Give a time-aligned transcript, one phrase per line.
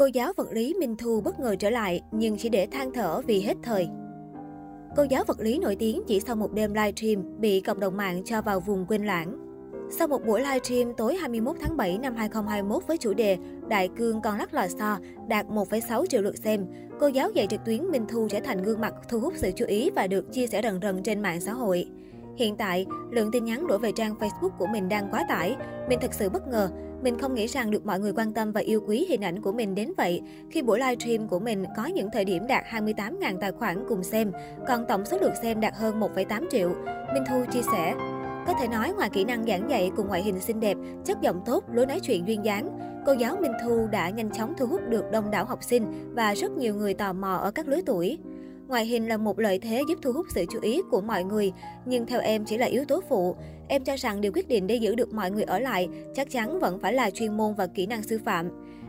[0.00, 3.20] Cô giáo vật lý Minh Thu bất ngờ trở lại nhưng chỉ để than thở
[3.26, 3.88] vì hết thời.
[4.96, 8.22] Cô giáo vật lý nổi tiếng chỉ sau một đêm livestream bị cộng đồng mạng
[8.24, 9.38] cho vào vùng quên lãng.
[9.90, 13.36] Sau một buổi livestream tối 21 tháng 7 năm 2021 với chủ đề
[13.68, 16.66] Đại cương con lắc lò xo đạt 1,6 triệu lượt xem,
[17.00, 19.64] cô giáo dạy trực tuyến Minh Thu trở thành gương mặt thu hút sự chú
[19.66, 21.86] ý và được chia sẻ rần rần trên mạng xã hội.
[22.40, 25.56] Hiện tại, lượng tin nhắn đổ về trang Facebook của mình đang quá tải.
[25.88, 26.70] Mình thật sự bất ngờ.
[27.02, 29.52] Mình không nghĩ rằng được mọi người quan tâm và yêu quý hình ảnh của
[29.52, 30.22] mình đến vậy.
[30.50, 34.32] Khi buổi livestream của mình có những thời điểm đạt 28.000 tài khoản cùng xem,
[34.68, 36.68] còn tổng số lượt xem đạt hơn 1,8 triệu.
[37.14, 37.94] Minh Thu chia sẻ,
[38.46, 41.42] có thể nói ngoài kỹ năng giảng dạy cùng ngoại hình xinh đẹp, chất giọng
[41.46, 44.80] tốt, lối nói chuyện duyên dáng, cô giáo Minh Thu đã nhanh chóng thu hút
[44.88, 48.18] được đông đảo học sinh và rất nhiều người tò mò ở các lứa tuổi.
[48.70, 51.52] Ngoại hình là một lợi thế giúp thu hút sự chú ý của mọi người,
[51.84, 53.36] nhưng theo em chỉ là yếu tố phụ.
[53.68, 56.60] Em cho rằng điều quyết định để giữ được mọi người ở lại chắc chắn
[56.60, 58.48] vẫn phải là chuyên môn và kỹ năng sư phạm.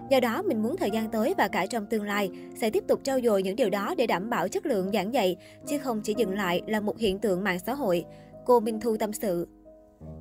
[0.10, 3.00] Do đó, mình muốn thời gian tới và cả trong tương lai sẽ tiếp tục
[3.04, 5.36] trau dồi những điều đó để đảm bảo chất lượng giảng dạy,
[5.68, 8.06] chứ không chỉ dừng lại là một hiện tượng mạng xã hội.
[8.46, 9.48] Cô Minh Thu tâm sự.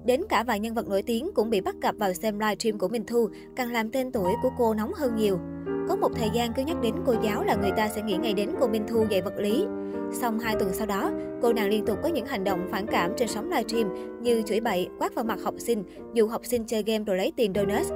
[0.05, 2.89] Đến cả vài nhân vật nổi tiếng cũng bị bắt gặp vào xem livestream của
[2.89, 5.39] Minh Thu, càng làm tên tuổi của cô nóng hơn nhiều.
[5.91, 8.35] Có một thời gian cứ nhắc đến cô giáo là người ta sẽ nghĩ ngay
[8.35, 9.67] đến cô Minh Thu dạy vật lý.
[10.13, 11.11] Xong hai tuần sau đó,
[11.43, 14.61] cô nàng liên tục có những hành động phản cảm trên sóng livestream như chửi
[14.61, 17.87] bậy, quát vào mặt học sinh, dụ học sinh chơi game rồi lấy tiền donut.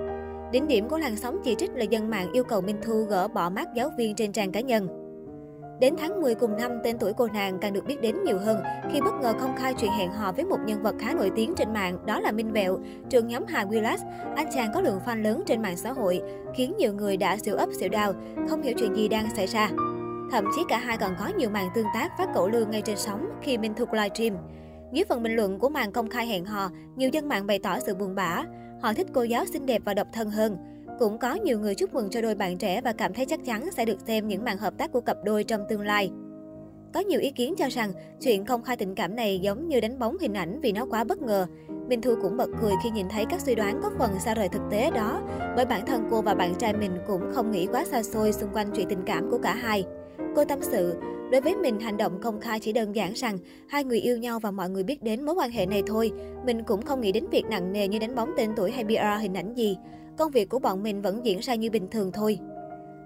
[0.53, 3.29] Đỉnh điểm của làn sóng chỉ trích là dân mạng yêu cầu Minh Thu gỡ
[3.29, 5.04] bỏ mát giáo viên trên trang cá nhân.
[5.85, 8.63] Đến tháng 10 cùng năm, tên tuổi cô nàng càng được biết đến nhiều hơn
[8.93, 11.55] khi bất ngờ công khai chuyện hẹn hò với một nhân vật khá nổi tiếng
[11.55, 12.79] trên mạng, đó là Minh Vẹo,
[13.11, 13.99] trường nhóm Hà Willas.
[14.37, 16.21] Anh chàng có lượng fan lớn trên mạng xã hội,
[16.57, 18.13] khiến nhiều người đã xỉu ấp xỉu đau,
[18.49, 19.71] không hiểu chuyện gì đang xảy ra.
[20.31, 22.97] Thậm chí cả hai còn có nhiều màn tương tác phát cẩu lương ngay trên
[22.97, 24.37] sóng khi Minh thuộc livestream.
[24.93, 27.79] Dưới phần bình luận của màn công khai hẹn hò, nhiều dân mạng bày tỏ
[27.79, 28.43] sự buồn bã.
[28.83, 30.74] Họ thích cô giáo xinh đẹp và độc thân hơn.
[30.99, 33.71] Cũng có nhiều người chúc mừng cho đôi bạn trẻ và cảm thấy chắc chắn
[33.77, 36.11] sẽ được xem những màn hợp tác của cặp đôi trong tương lai.
[36.95, 39.99] Có nhiều ý kiến cho rằng chuyện công khai tình cảm này giống như đánh
[39.99, 41.47] bóng hình ảnh vì nó quá bất ngờ.
[41.89, 44.49] Minh Thu cũng bật cười khi nhìn thấy các suy đoán có phần xa rời
[44.49, 45.23] thực tế đó,
[45.57, 48.51] bởi bản thân cô và bạn trai mình cũng không nghĩ quá xa xôi xung
[48.53, 49.85] quanh chuyện tình cảm của cả hai.
[50.37, 50.95] Cô tâm sự,
[51.31, 53.39] đối với mình hành động công khai chỉ đơn giản rằng
[53.69, 56.13] hai người yêu nhau và mọi người biết đến mối quan hệ này thôi.
[56.47, 59.23] Mình cũng không nghĩ đến việc nặng nề như đánh bóng tên tuổi hay PR
[59.23, 59.77] hình ảnh gì.
[60.19, 62.39] Công việc của bọn mình vẫn diễn ra như bình thường thôi.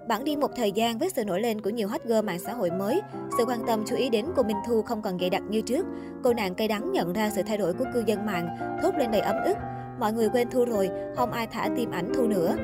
[0.09, 2.53] Bản đi một thời gian với sự nổi lên của nhiều hot girl mạng xã
[2.53, 3.01] hội mới,
[3.39, 5.87] sự quan tâm chú ý đến cô Minh Thu không còn dày đặc như trước.
[6.25, 8.49] Cô nàng cay đắng nhận ra sự thay đổi của cư dân mạng,
[8.83, 9.57] thốt lên đầy ấm ức.
[10.01, 12.57] Mọi người quên Thu rồi, không ai thả tim ảnh Thu nữa.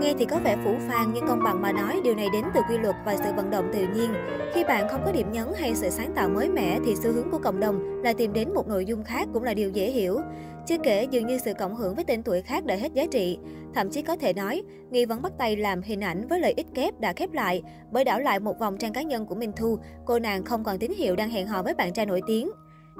[0.00, 2.60] Nghe thì có vẻ phủ phàng nhưng công bằng mà nói điều này đến từ
[2.70, 4.10] quy luật và sự vận động tự nhiên.
[4.54, 7.30] Khi bạn không có điểm nhấn hay sự sáng tạo mới mẻ thì xu hướng
[7.30, 10.20] của cộng đồng là tìm đến một nội dung khác cũng là điều dễ hiểu.
[10.66, 13.38] Chưa kể dường như sự cộng hưởng với tên tuổi khác đã hết giá trị.
[13.74, 16.66] Thậm chí có thể nói, nghi vẫn bắt tay làm hình ảnh với lợi ích
[16.74, 19.78] kép đã khép lại bởi đảo lại một vòng trang cá nhân của Minh Thu,
[20.04, 22.50] cô nàng không còn tín hiệu đang hẹn hò với bạn trai nổi tiếng.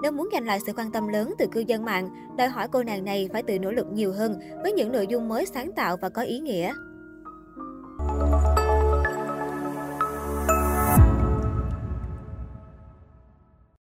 [0.02, 2.82] Nếu muốn giành lại sự quan tâm lớn từ cư dân mạng, đòi hỏi cô
[2.82, 5.96] nàng này phải tự nỗ lực nhiều hơn với những nội dung mới sáng tạo
[5.96, 6.72] và có ý nghĩa.